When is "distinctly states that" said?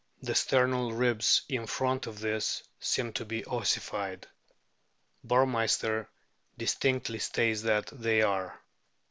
6.57-7.85